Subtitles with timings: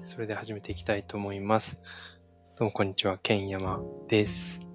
[0.00, 1.78] それで始めていきたいと思います。
[2.56, 4.66] どうもこんにちは、ケンヤマです。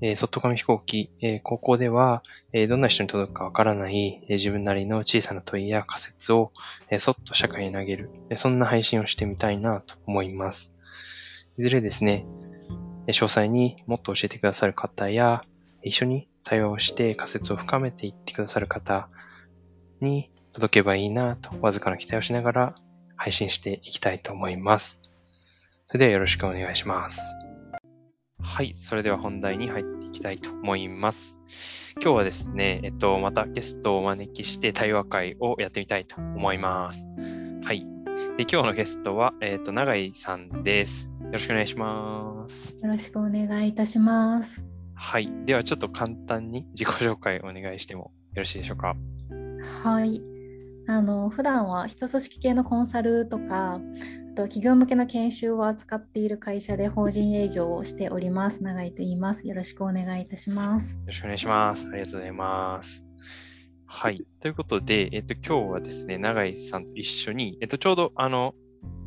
[0.00, 6.52] えー、外紙飛行機、えー、高校では、えー、どんな人に届くかわからない、え、自分なりの小さな問いや仮説を、
[6.90, 10.74] え、そっと社会に投げる、え、そんな配信をしてみたいなと思います。
[11.56, 12.26] いずれですね、
[13.06, 15.44] え、詳細にもっと教えてくださる方や、
[15.84, 19.08] 一緒に対話をして仮説を深めていってくださる方
[20.00, 22.74] に届けばいいなと、わずかな期待をしながら
[23.16, 25.00] 配信していきたいと思います。
[25.86, 27.20] それではよろしくお願いします。
[28.40, 31.34] はい、それでは本題に入っていきたいと思います。
[32.00, 37.04] 今日はですね、えっと、またゲストをお招きして対話会をやってみたいと思います。
[37.62, 37.86] はい。
[38.36, 41.08] で、今日のゲストは、えっと、永井さんです。
[41.22, 42.76] よろしくお願いします。
[42.82, 44.62] よろしくお願いいたします。
[44.94, 45.30] はい。
[45.46, 48.94] では、ちょっと簡単に自己紹介をお願いしてもよろしいでしょうか？
[49.82, 50.20] はい。
[50.86, 53.80] あの普段は人組織系のコンサルとか
[54.34, 58.62] と企業向けの研修を扱っている会社で法人営業をしております。
[58.62, 59.46] 永井と言います。
[59.46, 60.96] よろしくお願いいたします。
[60.96, 61.88] よろしくお願いします。
[61.88, 63.04] ありがとうございます。
[63.86, 64.24] はい。
[64.40, 68.54] ということで、えっと、今日はですね、永井さんと一緒に、えっと、ちょうど、あの、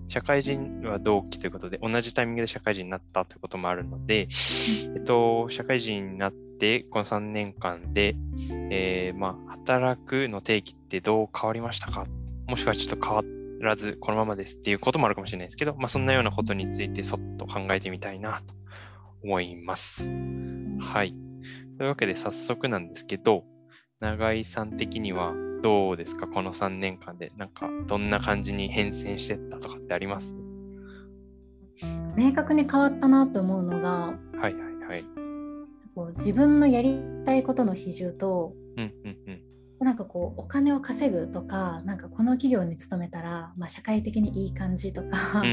[0.07, 4.29] 社会人は同期ということで、同じタイミングで社会人になったということもあるので、
[4.95, 8.15] えっと、社会人になって、この3年間で、
[8.71, 12.05] えー、まあ、働くの定義ってどう変わりましたか？
[12.47, 13.23] もしくはちょっと変わ
[13.59, 18.53] らずこのままですっていうこともあるかもしれないですけど、まあ、そんなようなことについてそっと考えてみたいなと
[19.23, 20.09] 思います。
[20.79, 21.13] はい。
[21.77, 23.43] というわけで早速なんですけど、
[23.99, 26.27] 永井さん的にはどうですか？
[26.27, 27.31] この3年間で。
[27.35, 30.35] なんかどんな感じに変遷してったとかってあります？
[32.15, 34.66] 明確に変わったなと思うのが、はいはいはい。
[35.97, 39.41] こう自分のやりたいことの比重と、うんうんうん、
[39.79, 45.43] なんかこうお金を稼ぐとかなんかこの企業に勤めたら、まあ、社会的にいい感じとか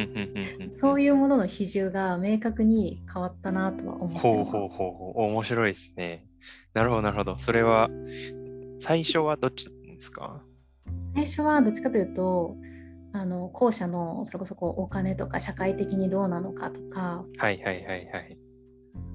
[0.73, 6.27] そういうものの比重が明確に変わったなとは思ってほうほうほう面白いですね。
[6.75, 7.39] なるほどなるほど。
[7.39, 7.89] それは
[8.81, 10.43] 最初はどっちだったんですか？
[11.15, 12.55] 最初はどっちかというと
[13.15, 18.39] あの後者のそれこそこうお金とか社会的にどうなのかとかはいはいはいはい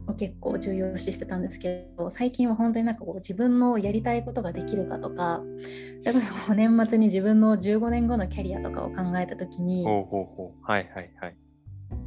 [0.07, 5.41] を結構重要視してたんですけど最近は本当になんかこう自分のやりたいことができるかとか
[6.03, 11.35] それこそ年末に自分の15年後のキャリアとかを考えた時にほうほうほうはいはいはい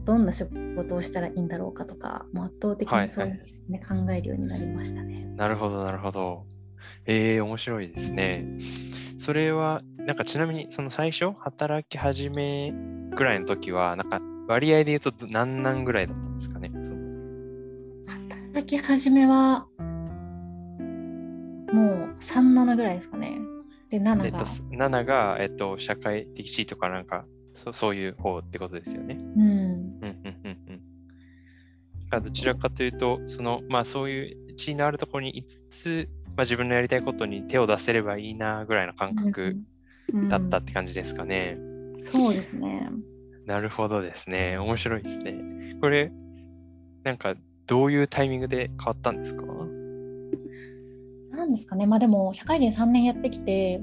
[0.05, 3.41] どんな仕事をしたらいいんだろうかとかもう圧倒的にそういうね、
[3.81, 5.25] はいはい、考えるようになりましたね。
[5.37, 6.45] なるほどなるほど。
[7.07, 8.45] えー、面白いですね。
[9.19, 12.73] それはなんかちなみにその最初働き始め
[13.15, 16.71] ぐらいの時はなんか割合で言うと何何ぐらいだったんですかね？
[16.83, 17.02] その
[18.53, 19.67] 働き始めは
[21.73, 23.39] もう37ぐらいですかね。
[23.91, 24.25] で、7が。
[24.27, 27.25] えっと、7が、えっと、社会的地位とかなんか
[27.55, 29.17] そ、そういう方ってことですよね。
[29.19, 29.43] うん。
[29.43, 30.59] うんうんうん
[32.13, 32.23] うん。
[32.23, 39.57] どちらかというと、その、まあそういう地位のあるところにいつつ、まあ自分のやりたいことに手を出せればいいなぐらいの感覚
[40.29, 41.55] だったって感じですかね。
[41.57, 42.91] うんうん、そうですね。
[43.47, 44.59] なるほどですね。
[44.59, 45.79] 面白いですね。
[45.81, 46.13] これ、
[47.03, 47.35] なんか
[47.67, 49.45] どういうタイミングで変わったんですか？
[51.31, 53.81] なんですかね、まあでも社会人3年やってきて、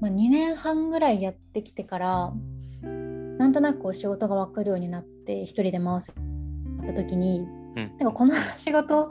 [0.00, 2.32] まあ、2年半ぐらいやってきてから
[2.82, 6.14] なんとなく仕事が分かるようになって一人で回すっ
[6.86, 7.40] た時に、
[7.76, 9.10] うん、なんかこの仕事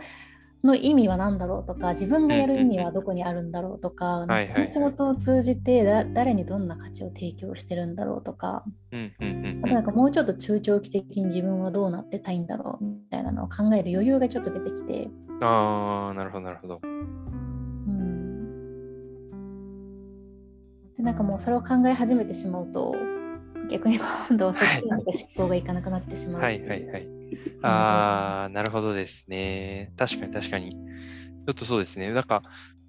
[0.65, 5.83] の意味は何だろうとか自分がやる意味はどこにあるんだろうとか、この仕事を通じて
[6.13, 8.63] 誰にどんな価値を提供してるんだろうとか、
[9.63, 15.07] あとなんかもうちょっと中長期的に自分はどうなってたいんだろうみたいなのを考える余裕がちょっと出てきて。
[15.41, 16.79] ああなるほどなるほど。
[16.83, 18.15] うん。
[20.97, 22.95] でなんかもうそれを考え始めてしまうと
[23.69, 25.03] 逆に今度はそっちに思
[25.35, 26.41] 考がいかなくなってしまう。
[26.41, 27.07] はいはいはい。
[27.61, 29.91] ああ、なるほどですね。
[29.97, 30.71] 確かに確かに。
[30.71, 32.11] ちょっとそうですね。
[32.11, 32.43] なんか、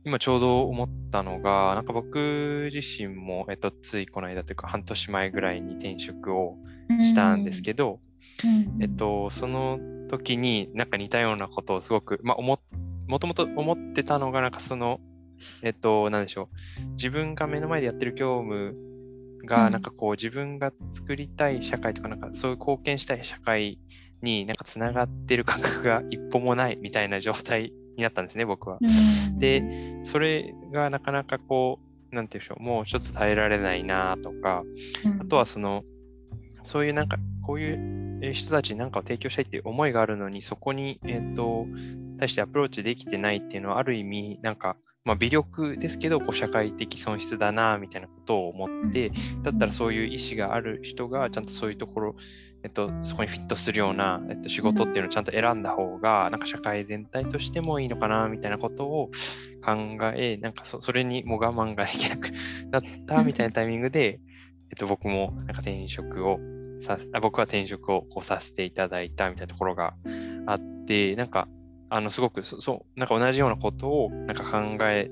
[0.05, 6.57] 今ちょうど思ったのが、なんか僕自身も、えっと、ついこの間というか、半年前ぐらいに転職を
[7.03, 7.99] したんですけど、
[8.45, 9.79] うん、えっと、その
[10.09, 12.61] 時になんか似たようなことをすごく、まあ、も
[13.19, 15.01] ともと思ってたのが、なんかその、
[15.63, 16.51] えっと、なんでしょ
[16.81, 16.91] う。
[16.93, 18.77] 自分が目の前でやってる業務
[19.47, 23.79] が、なんかこう自分が作りたい社会とか、なんかそういう貢献したい社会
[24.23, 28.79] になんかつながってる感覚が一歩もないみたいな状態になったんですね、僕は。
[29.39, 31.79] で、それがなかなかこ
[32.13, 34.65] う、なんていうんでしょう、もうちょっと耐えられないなとか、
[35.21, 35.85] あとはその、
[36.65, 41.67] そういうなんか、こういう人たちに何かを提供したいっていう思いがあるのに、そこに、えっ、ー、と、
[42.19, 49.13] 対してアプローチできてないっていうのは、ある意味、なんか、まあ、微力ですけどこう社会的損失だなみたいなことを思って、
[49.43, 52.17] だったらそういう意思がある人がちゃんとそういうところ、
[52.65, 59.13] えっと、そこにフィットするような、えっと、仕事っていうのをちゃんと選んだ方がなんか社会全体としてもいいのかなみたいなことを
[59.65, 62.33] 考えなんかそそれにも我慢ができなく
[62.73, 64.19] なったみたいなタイミングで、
[64.71, 66.41] えっと、僕もなんか転職を
[66.81, 69.95] さあ僕は転職をこうさせていただいたみたいなところが
[70.47, 71.47] あってなんか
[71.89, 75.11] あの、すごくそ、そう、なんか同じようなことをなんか考え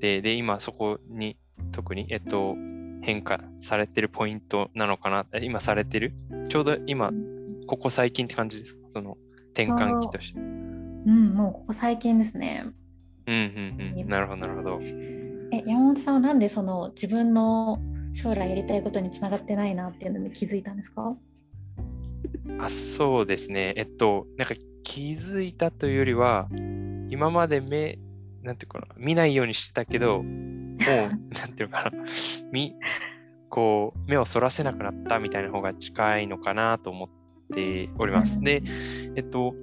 [0.00, 1.36] て、で、今そこに
[1.72, 2.56] 特に、えっと、
[3.02, 6.14] 変化されてるポイントなのかな、今されてる？
[6.48, 7.12] ちょうど今、
[7.66, 8.80] ここ最近って感じですか？
[8.90, 9.16] その
[9.54, 10.40] 転換期として。
[10.40, 12.64] うん、もうここ最近ですね。
[13.26, 14.08] うんうんうん。
[14.08, 14.80] なるほど、なるほど。
[15.52, 17.80] え、山本さんはなんでその自分の
[18.14, 21.14] 将来やりたいことにつながってないなっていうのに気づいたんですか？
[22.58, 23.72] あそうですね。
[23.76, 26.48] えっと、なんか気づいたというよりは、
[27.08, 27.98] 今まで目、
[28.42, 30.24] なんていうかな、見ないようにしてたけど、もう、
[31.38, 31.92] なんていうかな、
[32.52, 32.74] み、
[33.48, 37.08] こう、目をそらせなくなったみたいな方が近いのかなと思っ
[37.54, 38.40] ております。
[38.40, 38.62] で、
[39.16, 39.54] えっと、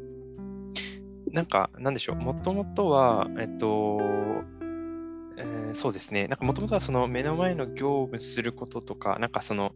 [1.31, 4.00] なんか、なんでしょう、もともとは、えっと、
[5.38, 9.72] えー、そうですね、なんかもともとはその目の前の業務することとか、なんかその、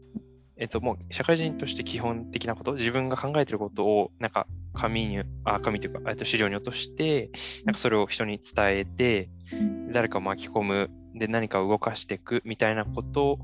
[0.58, 7.30] えっと、もう社会人として基本的なこと、自分が考えてることを、なんか紙に、あ、紙というか、えっと、資料に落として、
[7.66, 9.30] なんかそれを人に伝えて、
[9.92, 13.40] 誰かを巻き込む、で、何かを動かしていくみたいなこと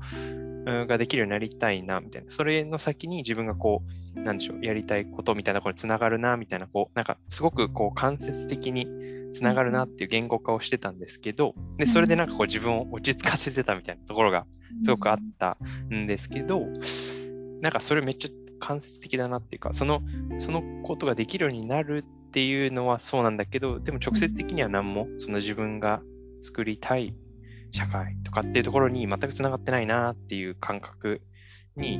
[0.64, 2.30] ができるようになりたいな、みたいな。
[2.30, 3.82] それの先に自分がこ
[4.16, 8.86] う、なんでしょう、やりたいことみたいなところにつながるな、みたいな、こう、なんかすごくこう間接的に
[9.34, 14.46] つながるなっていう言語化をしてたんですけど、で、それでなんかこう自分を落ち着かせてたみたいなところが
[14.84, 15.58] すごくあった
[15.92, 16.66] んですけど、
[17.60, 20.02] なんかそれめっちゃ間接的だなっていうか、その、
[20.38, 26.02] そのことができるようになるっていうのはそうなんだけど、でも直接的には何も、その自分が
[26.42, 27.14] 作りたい
[27.72, 31.20] 社会とかっていうところに全くつながってないなっていう感覚
[31.76, 31.98] に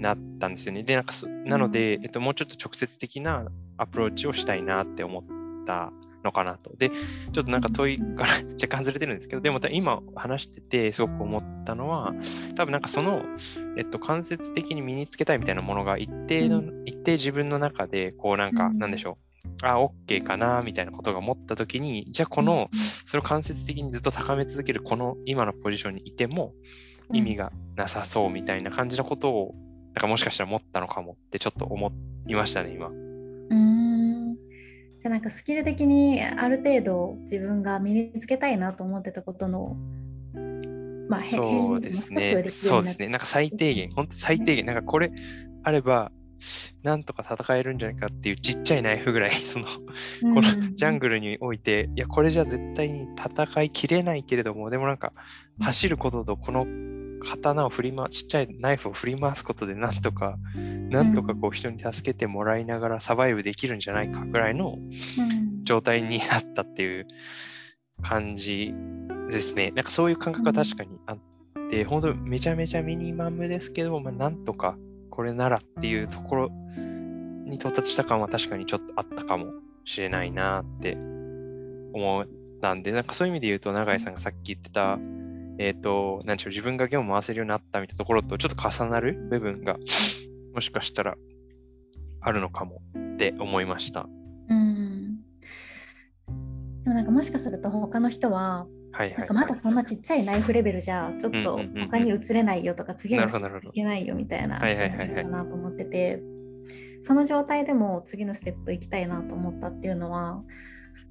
[0.00, 0.82] なったんですよね。
[0.82, 1.12] で、なんか
[1.44, 5.24] なので、えっと、もうちょっと直接的なアプローチをしたいなって思っ
[5.66, 5.92] た
[6.24, 6.74] のかなと。
[6.76, 8.28] で、ちょっとなんか問いから
[8.60, 12.14] 若干ずれてるんですけど、でも今話しててすごく思ったのは、
[12.56, 13.24] 多分なんかその、
[13.76, 19.30] えっと、間接的に身につけたいみたいなものが一定の、うん、一定自分の中で、こうなんか、なんでしょう。
[19.62, 22.68] あ、OK かな、みたいなことが思ったときに、じゃあこの、
[23.06, 26.54] それを間接的にずっと高め続けるこの今のポジションにいても
[27.12, 29.54] 意味がなさそうみたいな感じのことを、
[29.86, 31.92] なんかもしかしたら思ったのかもってちょっと思
[32.26, 32.90] いましたね、今。
[35.00, 39.76] じゃあなんかスキル的にある程度自分が身につけたいなと思ってたことの
[41.08, 42.44] まあ、そうですね。
[42.50, 43.08] そうですね。
[43.08, 45.10] なんか最低限、本当最低限、なんかこれ
[45.64, 46.12] あれば、
[46.84, 50.42] なんとか戦えるんじゃないかっていうちっちゃいナイフぐらい、その、この
[50.74, 55.12] ジャングルにおいて、いや、これじゃ絶対に戦いきれないけれども、でもなんか、
[55.58, 56.64] 走ることとこの
[57.20, 60.36] 刀を振り回ちっちゃいナイフを振り回すことでなんとか、
[60.88, 64.78] なんとかこう人に助けてもらいながらサバイブできるんじゃないかぐらいの
[65.62, 67.06] 状態になったっていう
[68.02, 68.74] 感じ
[69.30, 69.70] ですね。
[69.72, 71.18] なんかそういう感覚が確かにあっ
[71.70, 74.76] て、本当めちゃめちゃミニマムですけど、まあ、なんとか
[75.10, 76.50] これならっていうところ
[77.46, 79.52] に到達した感は確かにちょっとあったかも
[79.84, 80.96] しれないなって
[81.92, 82.26] 思っ
[82.60, 84.98] たんで、なんかそういう意味で言うと、永井さんがさっき言ってた、
[85.60, 89.76] えっ、ー、と、なんでしょう、自分が業務回せるようになったみたいなところとちょっと重なる部分が、
[90.54, 91.16] もしかしたら
[92.22, 94.08] あるのかもって思いました。
[94.48, 95.18] うん。
[96.84, 106.20] でもなんかもしかすると他の人は、はいはい、なんかまだそんなちっちゃいナイフレベルじゃちょっと他に移れないよとか次のステップいけないよみたいな人もいるかなと思ってて
[107.02, 110.42] その状態でも次のステップ行きたいなと思ったっていうのは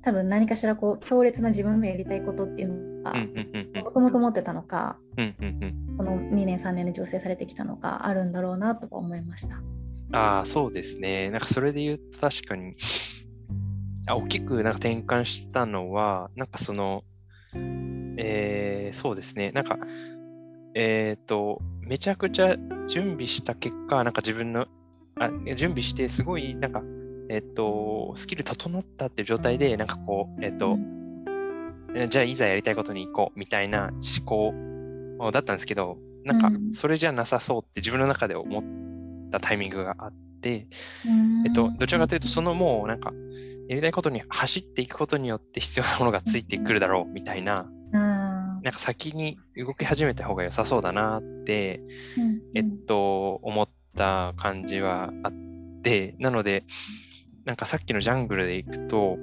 [0.01, 3.13] 多分何かしらこう強烈な自分のやりたいことっていうのが
[3.83, 9.61] もともと持ってたのか、この2年3年で醸成されてきたのかあるんだろうなと思いました。
[10.11, 11.29] ああそうですね。
[11.29, 12.75] なんかそれで言うと確かに
[14.07, 17.03] あ大きくなんか転換したのはなんかその
[17.53, 19.51] えー、そうですね。
[19.51, 19.77] なんか
[20.73, 22.55] えっ、ー、とめちゃくちゃ
[22.87, 24.67] 準備した結果なんか自分の
[25.19, 26.81] あ準備してすごいなんか
[27.29, 30.77] えっと、スキル整ったっていう状態で、なんかこう、えっと、
[32.09, 40.67] じゃあいざやりたいことに行こうみたいな思考だったんですけど、なんかそれじゃなさそうって自分の中で思ったタイミングがあって、
[41.45, 43.13] えっと、どちらかというと、そのもうなんか、
[43.67, 51.81] やりたいことに走っていくことによって必要なものがついてくるだろうみたいな、なんか先に動き始めた方が良さそうだなって、
[52.55, 55.33] えっと、思った感じはあっ
[55.83, 56.63] て、なので、
[57.45, 59.17] なんかさっきのジャングルで行くと、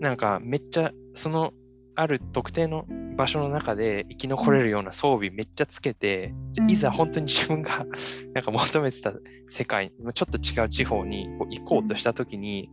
[0.00, 1.52] なんかめっちゃその
[1.94, 2.86] ある特定の
[3.16, 7.86] 場所の中で生き残れるような装備めっちゃつけて、うん、いざ本当に自分が
[8.34, 9.14] なんか求めてた
[9.48, 12.70] 世界ちょっと違う地方にこう行こうとした時に、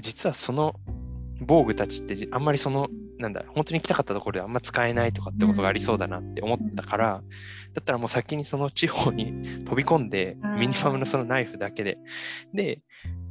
[0.00, 0.74] 実はその
[1.46, 7.22] 防具たちってあんまりそのなんだ本当に行きたかったところであんま使えないとかってことがありそうだなって思ったから、
[7.74, 11.98] だったらもう先にその地方に 飛び込んでミニマムのそのナイフだけで
[12.52, 12.80] で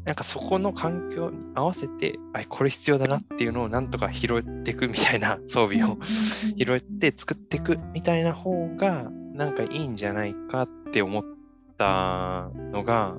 [0.04, 5.98] なんかそこの環境に合わせてあこれ必要だなっていうのをなんとか拾っていくみたいな 装備を
[6.58, 11.24] 拾って作っていくみたいな方がなんかいいんじゃないかって思っ
[11.78, 13.16] たのが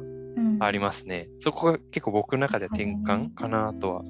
[0.61, 1.29] ありますね。
[1.35, 4.05] うん、そこが結構僕の中で転換かなとは。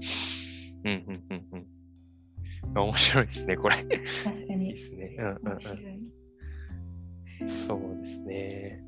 [0.84, 2.78] うんうんうんうん。
[2.78, 3.76] 面白いですね、これ。
[3.76, 4.66] 確かに。
[4.66, 5.16] いいですね。
[5.18, 5.36] うんうん
[7.40, 7.48] うん。
[7.48, 8.84] そうですね。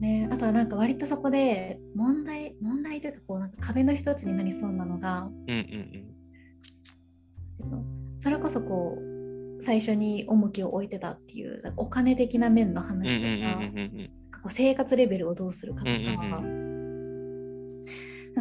[0.00, 6.14] ね、あとはなんか割とそこで問題問題というかこうなんか壁の一つになりそうなのが、うんうん
[7.70, 16.79] うん、それこそこう最初に重きを置いてたっていうお金的な面の話とか生活レベルをどうするかとか、うんうんうん、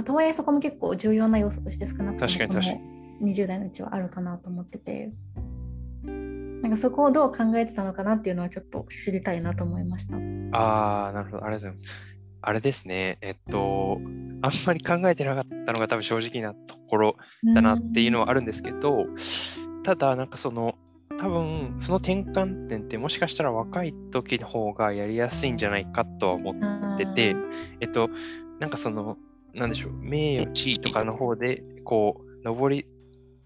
[0.04, 2.82] とはいえそこも結構重要な要素として少なくとも
[3.22, 5.12] 20代のうちはあるかなと思ってて。
[6.62, 10.18] なんかそこをどう考えてたのかなっていうのはちょっと知りたいなと思いました。
[10.58, 11.46] ああ、なるほど。
[11.46, 12.10] ありがとうございます。
[12.42, 13.18] あれですね。
[13.22, 13.98] えっと、
[14.42, 17.16] あんまり考えてなかったのが多分正直なところ
[17.56, 19.06] だなっていうのはあるんですけど、
[19.84, 20.76] ただなんかその
[21.18, 27.36] 多分その転換点ってもしかしたら若い時の方がやりやすいんじゃないかとは思ってて、
[27.82, 28.10] えっと、
[28.60, 29.18] なんかその、
[29.54, 32.86] なんでしょう、名誉、地位とかの方で、こう、上り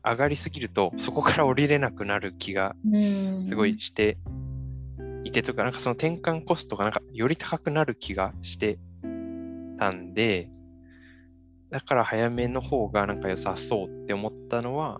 [0.04, 2.76] 上がりすぎるとそこから降りれなくなる気が
[3.48, 4.18] すごいして
[5.24, 8.78] いてとか、なんかその転換コストがなんかより高くなる気がして
[9.80, 10.50] たんで、
[11.70, 15.00] だから早めの方がなんか良さそうって思ったのは、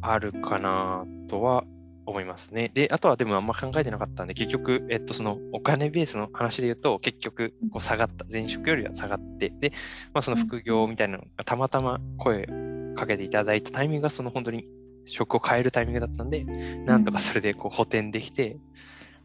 [0.00, 1.64] あるかなとは
[2.06, 2.70] 思いますね。
[2.72, 9.70] で、あとはでもあんま考えてなかったんで、結局、えっと、そのお金ベースの話で言うと、結局、こう下がった、前職よりは下がって、で、
[10.14, 12.48] まあ、その副業みたいなのがたまたま声
[12.94, 14.64] かけていただいたタイミングがその本当に
[15.04, 18.56] 職を変えるタイミングだったんで、なんとかそれでこう補填できて、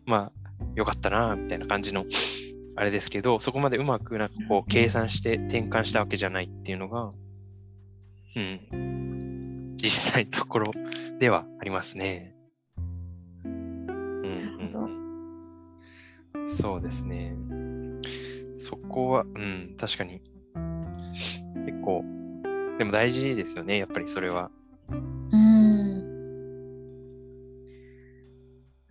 [0.06, 0.42] まあ、
[0.76, 2.06] よかったな、みたいな感じの、
[2.76, 7.12] あれですけど、そこまでうまくなんかこう計算して転換したわけじゃないっていうのが、
[8.36, 10.72] うん、実際のところ
[11.20, 12.34] ではありますね。
[16.52, 17.36] そうですね。
[18.56, 20.22] そこは、うん、確かに、
[21.66, 22.04] 結構、
[22.78, 24.52] でも大事ですよね、やっぱりそれは。
[25.32, 26.04] うん。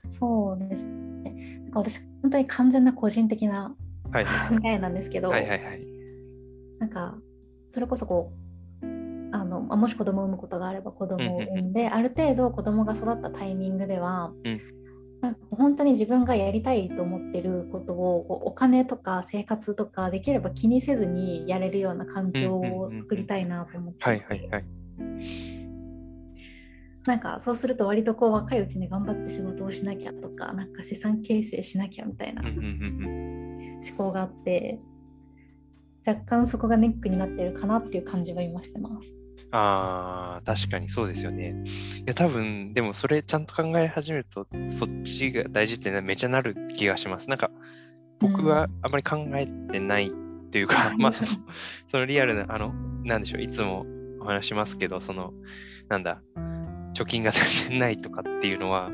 [0.05, 1.61] そうですね。
[1.65, 4.21] なんか私、本当に完全な個人的な考
[4.65, 5.87] えなんですけど、はいはいはい、
[6.79, 7.19] なんか、
[7.67, 8.33] それこそこ
[8.83, 8.87] う、
[9.33, 14.80] あのもし子供を産むことがあれば子供を産んで、ある程度子供が育ったタイミングでは、うん
[15.21, 15.35] なん。
[15.35, 24.65] か本当に自分がやりたいと思ってることをお金とか生活とかできれば気にせずにやれるような環境を作りたいなと思って、はいはいはい。
[27.07, 34.79] なんかそうすると割とこう若いうちに頑張って仕事をしなきゃとかなんか資産形成しなきゃみたいな思考があって
[36.07, 39.20] 若干そこがネックになってるかなっていう感じは今してます。
[39.53, 41.55] ああ、確かにそうですよね。
[41.99, 47.29] いや、多分、でもそれちゃんと考え始めると、そっちが大事ってめちゃなる気がします。
[47.29, 47.51] なんか、
[48.21, 50.11] 僕はあまり考えてないっ
[50.51, 51.31] ていうか、うん、まあその、
[51.89, 52.73] そのリアルな、あの、
[53.05, 53.87] なんでしょう、いつも
[54.21, 55.33] お話しますけど、その、
[55.89, 56.23] なんだ、
[56.95, 58.91] 貯金が全 然ないとかっていうのは、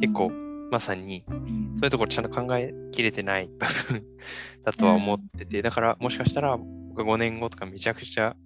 [0.00, 0.30] 結構、
[0.70, 4.04] まさに、そういうところちゃんと考えきれてない部分
[4.64, 8.36] だとは思ってて、だからもしかしたら僕5年後とかめちゃくちゃ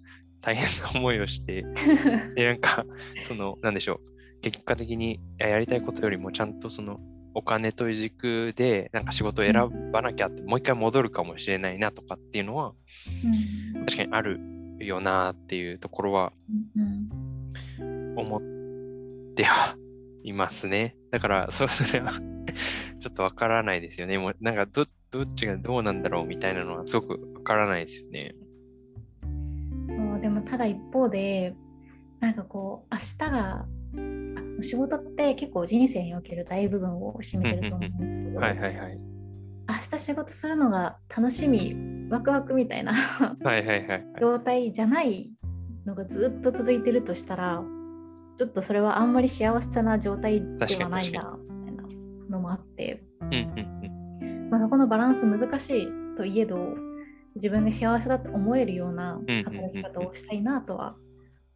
[0.43, 1.65] 大変な思いをして、
[2.35, 2.85] で、なんか、
[3.23, 4.01] その、なんでしょ
[4.39, 6.99] う、結果的にやりたいことよりもちゃんとその、
[7.35, 12.73] お金という軸でなんか仕事を選ばなきゃって、もう一回戻るかもしれないなとかっていうのは、
[13.75, 14.39] うん、確かにある
[14.79, 16.33] よなっていうところは
[18.15, 19.77] 思っては
[20.23, 20.95] いますね。
[21.09, 22.11] だから、それは
[22.99, 24.17] ちょっとわからないですよね。
[24.17, 28.35] もうなんかど、どっちがどうなんだろうみたいなのはすごくわからないですよね。
[30.49, 31.55] ただ一方で
[32.19, 33.65] なんかこう明日が
[34.61, 38.97] 仕事って結構人生における大部分を占めてると思うんですけど、はいはいはい、
[39.67, 41.75] 明日仕事するのが楽しみ
[42.09, 42.93] ワクワクみたいな
[44.19, 45.31] 状態じゃない
[45.85, 47.63] のがずっと続いてるとしたら
[48.37, 51.83] ちょっとそれはあんまり幸せな状態ではないなみたいな
[52.29, 53.03] のもあって、
[54.49, 56.57] まあ、そこのバランス難しいといえど
[57.35, 60.95] 自分が幸せだと思えるような働き方をしたいなとは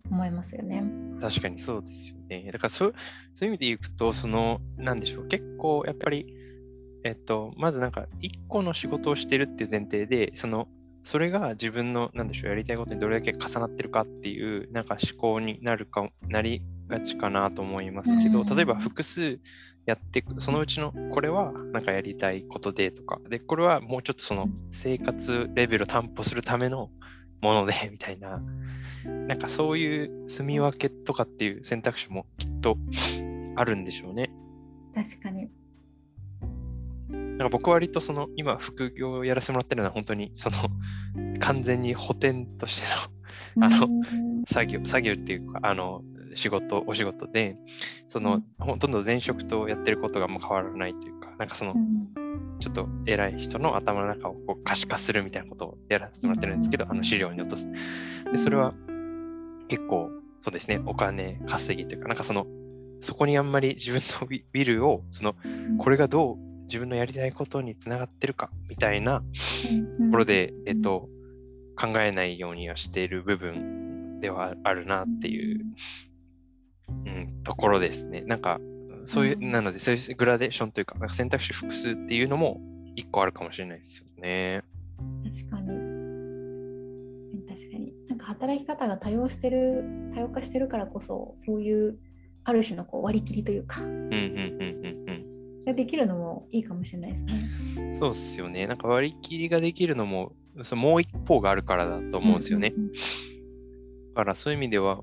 [0.10, 0.84] 思いますよね。
[1.20, 2.50] 確かにそうですよね。
[2.52, 2.94] だからそう
[3.34, 6.34] そういう意味で言うと、その、なんでしょう、結構やっぱり、
[7.04, 10.68] えっと、まずなんか、一個の仕事をしてるっていう前提で、その、
[11.04, 19.40] それが自分の、なんでしょう、やりたいことにどれだけ重なってるかっていう、なんか思考になるか、なりがちかなと思いますけど、例えば複数
[19.88, 26.92] やっていく、そのうちのこれはなんかやりたいことでとか、で、これはもうちょっとその生活レベルを担保するための
[27.42, 28.44] もので みたいな、
[29.06, 32.78] なんかそういう住み分けとかっていう選択肢もきっと
[33.56, 34.30] あるんでしょうね。
[34.94, 35.50] 確かに。
[37.10, 40.58] なんか僕は割とその今副業をやらせてもらってるのは本当にその
[41.40, 42.88] 完全に補填として
[43.60, 43.88] のあの
[44.48, 46.02] 作業作業っていうかあの
[46.34, 47.58] 仕事お仕事で
[48.08, 51.76] その、ほとんど前職とやってることがもう変わらないというかなんかその、
[52.60, 57.68] ちょっと偉い人の頭の中をこう可視化するみたいなことをやらせてもらってるんですけど、あの資料に落とす。
[58.32, 58.74] でそれは
[59.68, 60.10] 結構
[60.42, 62.46] そうですねお金稼ぎというかなんかその
[63.02, 65.36] そこにあんまり自分のウィルをその
[65.78, 69.26] これがどう自分のやりたいことにつながってるかみたいなと
[70.12, 71.08] ころで、えっと、
[71.80, 75.76] 考えないようにはしている部分ではあるなっていう、うん、
[77.48, 78.22] ところですね。
[78.22, 78.60] なんか、
[79.06, 82.60] そういう、なので、そういうグラデーションというか、なんか選択肢複数っていうのも
[82.98, 84.64] 一個あるかもしれないですよね。
[85.24, 85.68] 確かに。
[87.48, 87.94] 確かに。
[88.10, 91.98] なんか働き方が多様してる、多様化してるからこそ、そういう
[92.44, 93.82] ある種のこう割り切りというか。
[93.82, 95.64] うんうんうんうんうん。
[95.66, 97.50] ができるのもいいかもしれないですね。
[97.98, 98.68] そうですよね。
[98.68, 102.74] なんか割り切りができるのも、そのもう一方があるからだと思うんですよね。
[104.16, 105.02] だからそういう意味では、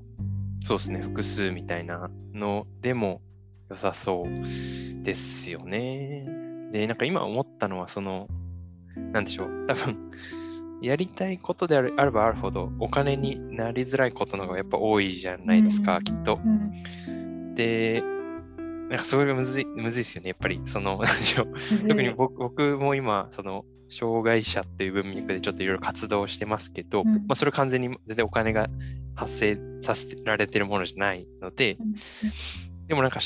[0.65, 3.21] そうですね、複数みたいなのでも
[3.69, 6.25] 良さそうですよね。
[6.71, 8.27] で、なんか今思ったのは、その、
[9.11, 10.09] なんでしょう、多分、
[10.81, 16.39] やりたいことであればあるほどお金になりづらいことの方がやっぱ多いじゃないですか、きっと。
[17.53, 18.01] で、
[18.89, 20.29] なんかそれがむずい、むずいですよね。
[20.29, 21.01] やっぱり、その、
[21.89, 28.69] 特に僕僕も今、その、障害者っていう文脈でちょっといろいろ活動してますけど、うん、まあ、それ完全に全然お金が
[29.15, 33.19] 発生させられてるものじゃないので、うん、でもなんか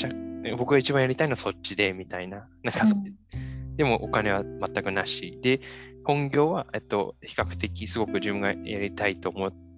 [0.56, 2.48] 僕が一番やりたいのはそっちで、みたいな。
[2.62, 5.38] なんか、うん、でもお金は全くなし。
[5.42, 5.60] で、
[6.04, 9.69] 本業は、えっと、比較的すごく自分がやりたいと思って、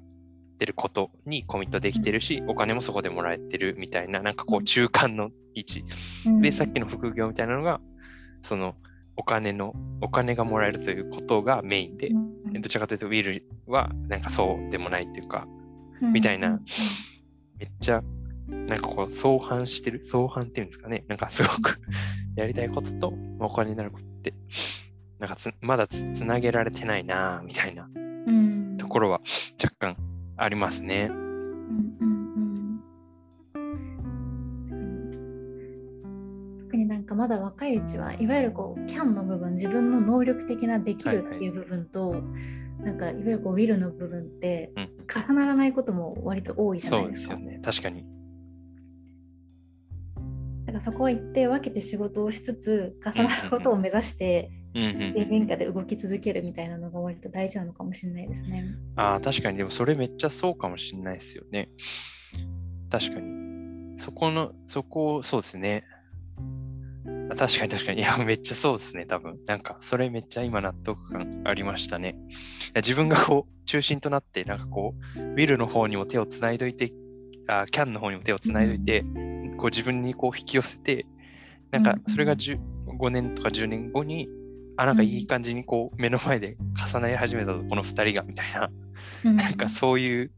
[0.62, 5.84] ってることにコミットできてるし、お金もそこでもらえてるみたいな、なんかこう中間の位置。
[6.40, 7.80] で、さっきの副業みたいなのが、
[8.42, 8.76] その
[9.16, 12.10] お金の、お金がもらえるということがメインで、
[12.60, 15.48] どちらかというとウィルはなんかそうでもないっていうか、
[16.00, 16.60] みたいな、
[17.58, 18.00] めっちゃ
[18.48, 21.80] なんかこう相反してる、相反っていうんですかね、なんかすごく
[22.36, 24.32] やりたいこととお金になることって、
[25.18, 27.88] なんかまだつなげられてないなみたいな
[28.78, 29.20] ところは
[29.60, 31.08] 若干ありますね。
[31.10, 31.16] うん
[32.00, 32.82] うん
[33.54, 33.58] う
[34.76, 42.26] ん、特になんかまだ若いうちはいわゆるこうキャンの部分自分の能力的なできるっていう部分と、はいは
[42.80, 44.72] い、なんかいわゆるこうウィルの部分って
[45.14, 47.36] 重ならないことも割と多いじゃないですか。
[47.36, 48.06] そうですよね確かに。
[50.66, 58.64] だからそこは一定分けて仕事をしつつ重なることを目指して、うんうんうんで変化で動き続けるみたいなのが割と大事なのかもしれないですね。
[58.96, 61.68] ああ、確かに、でもそれめっちゃそうかもしれないですよね。
[62.90, 63.98] 確かに。
[63.98, 65.84] そこの、そこ、そうですね。
[67.36, 68.00] 確かに確かに。
[68.00, 69.38] いや、めっちゃそうですね、多分。
[69.46, 72.16] なんか、それめっちゃ今納得感ありましたね。
[72.76, 76.92] 自分がこう、中心となって、なんかこう、ウィルの方にも手をつないどいて、
[77.48, 79.02] あキャンの方にも手をつないどいて、
[79.56, 81.06] こう自分にこう引き寄せて、
[81.70, 84.28] なんか、それが5年とか10年後に、
[84.76, 86.56] あ、なんかいい感じにこう目の前で
[86.92, 88.70] 重なり始めたぞ、この2人がみたいな、
[89.24, 90.30] うん、 なんかそういう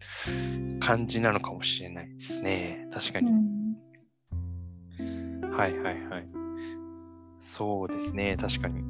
[0.81, 2.89] 感じなのかもしれないですね。
[2.93, 3.31] 確かに。
[4.99, 5.03] う
[5.45, 6.27] ん、はいはいはい。
[7.41, 8.83] そうですね、確かに。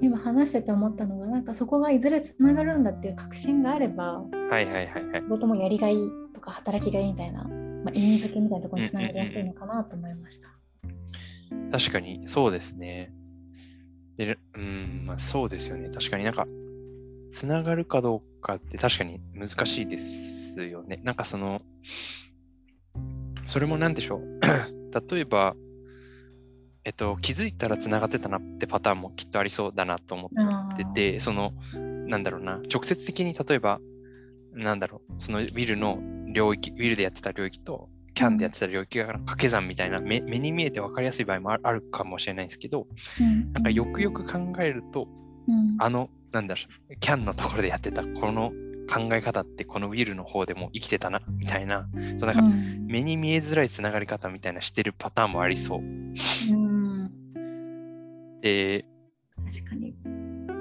[0.00, 5.22] 今話してて思ったのが、なんかそこがいずれつながるんだっていう確信があれば、はいはいはいはい。
[5.22, 5.96] 仕事もやりがい
[6.34, 10.48] とか働きがいみたいな、まあ、意味付けみたいなところにつながりやすいのかなと思いました。
[11.72, 13.12] 確かにそうですね。
[14.18, 15.88] で、うん、まあ、そうですよね。
[15.88, 16.46] 確かになんか、
[17.30, 21.00] つながるかどうかって確かに難しいですよね。
[21.04, 21.62] なんかその、
[23.44, 24.40] それも何でしょう。
[25.10, 25.54] 例えば、
[26.84, 30.30] えっと、気づいたらつながってたなってパターンもきっとありそうだなと思
[30.72, 31.52] ってて、その、
[32.06, 33.78] なんだろうな、直接的に例えば、
[34.52, 35.98] なんだろう、そのウィルの
[36.32, 42.84] 領域、ウィルでやってた領域と、キャンでやってた領域が掛け算みたいな目目に見えて分かりやすい場合もあるかもしれないんですけど、
[43.20, 45.06] うん、なんかよくよく考えると、
[45.46, 48.50] うん、あのなんだろうキャンのところでやってたこの
[48.92, 52.42] 考え方ってこのウィルの方でも生きてたな、みたいな、そうなんか
[52.86, 55.78] 目に見えづらいつながり方みたいなしてるパターンもありそう。
[55.80, 57.10] うん、
[58.40, 58.86] で、
[59.46, 59.94] 確かに。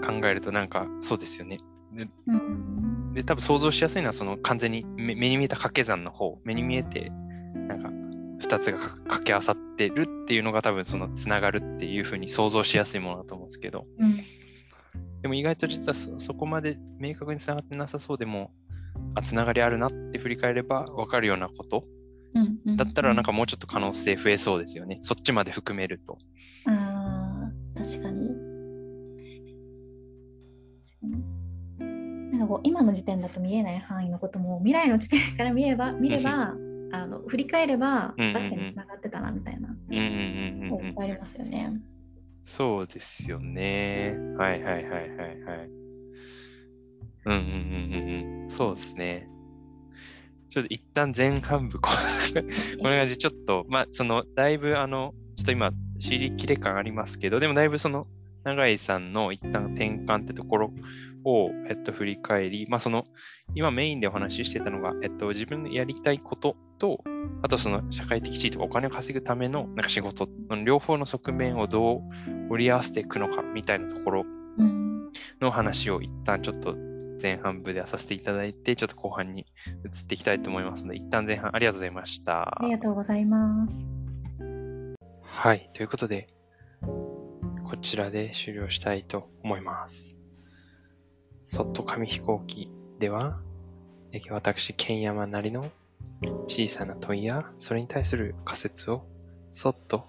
[0.06, 1.60] 考えるとなんかそうですよね。
[1.94, 7.14] で、うん、で多分想像しやすいのはその完全に目に見えた掛け算の方、目に見えて、
[7.68, 7.90] なんか
[8.48, 14.18] 2つが掛け合わさってるっていうのが多分そのつながるっていうふうに想像しやすいものだと思うんですけど、うん、
[15.22, 18.52] でも意外と実はそこまで明確につながってなさそうでも
[19.16, 21.84] あつながりあるなって振り返れば分かるようなこと、
[22.36, 25.00] うんうん、だったらなんかもうちょっと可能性増えそうですよね。
[25.02, 26.18] そっちまで含めると。
[26.66, 28.48] あ確かに。
[32.32, 36.54] なんかこう今の時点だと見えない範囲のことも未来の地点から見れば見れば
[36.92, 41.74] あの振り返れば確かにつながってたなみたいな、いっぱいありますよね。
[42.44, 44.16] そうですよね。
[44.38, 45.70] はいはいはいはいはい。
[47.26, 48.50] うんうんうんうんうん。
[48.50, 49.28] そうですね。
[50.50, 51.90] ちょっと一旦前半部こ、
[52.82, 58.08] これ感じちょっと、まあ、その、だいぶあの、ちょっと今、尻切れ感ありますけど、でもだいぶその、
[58.46, 60.74] 永井さんの一旦転換ってところ
[61.28, 63.06] を、えっと、振り返り、まあ、その、
[63.54, 67.04] 今メインでお話ししてたのが、えっと、自分のやりたいことと、
[67.42, 70.30] あとその社会的地位とかお金を稼ぐためのなんか仕事、
[70.66, 72.02] 両方の側面をどう
[72.50, 74.26] 折り合わせていくのかみたいなところ
[75.42, 76.76] の話を一旦ちょっと
[77.22, 79.46] 前半部ではさせていただいて、ちょっと後半に
[79.86, 82.62] 移っていきたいと思いますので、一旦前半ありがとうございました。
[82.62, 83.88] ありがとうございます。
[85.24, 86.28] はい、ということで、
[86.82, 90.17] こちらで終了したいと思います。
[91.50, 93.40] そっと紙飛行機では、
[94.32, 95.66] 私、剣山なりの
[96.46, 99.06] 小さな問いや、それに対する仮説を
[99.50, 100.06] そっと、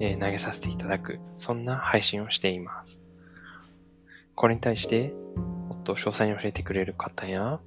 [0.00, 3.02] えー、投げさせていただく、そんな配信をしています。
[4.34, 5.14] これに対して、
[5.68, 7.58] もっと詳細に教えてくれる方や、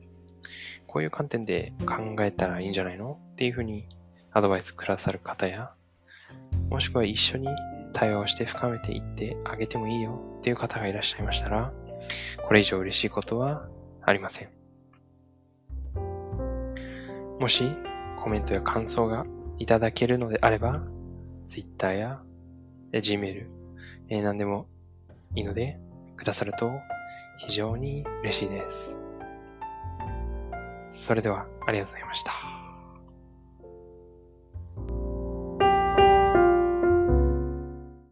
[0.86, 3.20] こういう観点で考えたらいいんじゃないの？
[3.34, 3.88] っていうふうに
[4.32, 5.72] アドバイスくださる方や、
[6.70, 7.48] もしくは一緒に
[7.94, 11.74] 対話をして深めていってあげてもいいよっていう方がいらっしゃいましたら、
[12.46, 13.68] これ以上嬉しいことは
[14.02, 14.50] ありません。
[17.40, 17.64] もし
[18.18, 19.26] コメントや感想が
[19.60, 20.82] いただけるのであれば、
[21.48, 22.22] Twitter や
[22.92, 23.48] Gmail、
[24.10, 24.68] えー、何でも
[25.36, 25.80] いいので
[26.16, 26.72] くださると
[27.40, 28.98] 非常に嬉しいです。
[30.90, 32.53] それではありがとうございました。